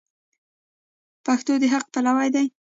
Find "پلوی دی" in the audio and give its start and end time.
1.93-2.47